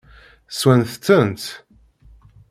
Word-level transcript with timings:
Swant-tent? 0.57 1.43